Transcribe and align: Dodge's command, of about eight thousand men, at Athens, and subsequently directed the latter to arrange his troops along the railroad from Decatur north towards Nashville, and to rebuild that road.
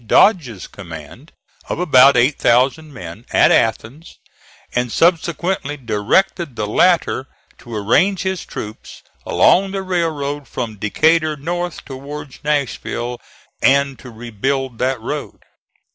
Dodge's 0.03 0.65
command, 0.65 1.31
of 1.69 1.77
about 1.77 2.17
eight 2.17 2.39
thousand 2.39 2.91
men, 2.91 3.23
at 3.29 3.51
Athens, 3.51 4.17
and 4.73 4.91
subsequently 4.91 5.77
directed 5.77 6.55
the 6.55 6.65
latter 6.65 7.27
to 7.59 7.75
arrange 7.75 8.23
his 8.23 8.43
troops 8.43 9.03
along 9.27 9.69
the 9.69 9.83
railroad 9.83 10.47
from 10.47 10.77
Decatur 10.77 11.37
north 11.37 11.85
towards 11.85 12.39
Nashville, 12.43 13.21
and 13.61 13.99
to 13.99 14.09
rebuild 14.09 14.79
that 14.79 14.99
road. 14.99 15.37